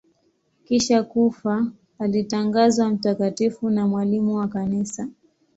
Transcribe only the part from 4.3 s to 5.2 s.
wa Kanisa.